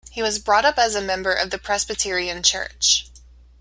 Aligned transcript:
He 0.09 0.23
was 0.23 0.39
brought 0.39 0.65
up 0.65 0.79
as 0.79 0.95
a 0.95 0.99
member 1.01 1.31
of 1.31 1.51
the 1.51 1.59
Presbyterian 1.59 2.41
church. 2.41 3.05